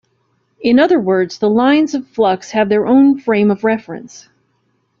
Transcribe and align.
In 0.59 0.79
other 0.79 0.99
words, 0.99 1.37
the 1.37 1.47
lines 1.47 1.93
of 1.93 2.07
flux 2.07 2.49
have 2.49 2.69
their 2.69 2.87
own 2.87 3.19
frame 3.19 3.51
of 3.51 3.63
reference. 3.63 4.29